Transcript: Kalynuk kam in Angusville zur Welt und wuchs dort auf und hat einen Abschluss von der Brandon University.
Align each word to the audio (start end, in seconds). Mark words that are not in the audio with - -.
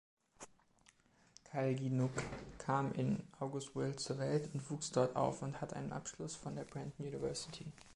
Kalynuk 1.45 2.23
kam 2.57 2.91
in 2.93 3.21
Angusville 3.39 3.95
zur 3.97 4.17
Welt 4.17 4.49
und 4.51 4.67
wuchs 4.71 4.89
dort 4.91 5.15
auf 5.15 5.43
und 5.43 5.61
hat 5.61 5.75
einen 5.75 5.91
Abschluss 5.93 6.35
von 6.35 6.55
der 6.55 6.63
Brandon 6.63 6.93
University. 7.05 7.71